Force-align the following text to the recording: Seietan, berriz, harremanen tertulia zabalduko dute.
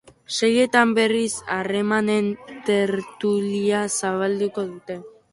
Seietan, 0.37 0.93
berriz, 0.99 1.33
harremanen 1.55 2.31
tertulia 2.69 3.83
zabalduko 3.99 4.65
dute. 4.71 4.97